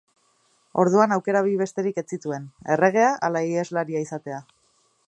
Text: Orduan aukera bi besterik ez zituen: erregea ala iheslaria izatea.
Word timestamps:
Orduan 0.83 1.13
aukera 1.17 1.43
bi 1.49 1.53
besterik 1.59 2.01
ez 2.03 2.05
zituen: 2.17 2.49
erregea 2.77 3.13
ala 3.31 3.45
iheslaria 3.53 4.07
izatea. 4.09 4.43